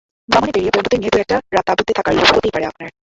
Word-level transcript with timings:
ভ্রমণে 0.29 0.51
বেড়িয়ে 0.51 0.73
বন্ধুদের 0.75 0.99
নিয়ে 0.99 1.13
দু-একটা 1.13 1.35
রাত 1.51 1.65
তাঁবুতে 1.65 1.91
থাকার 1.93 2.13
লোভ 2.15 2.27
হতেই 2.35 2.53
পারে 2.53 2.65
আপনার। 2.65 2.91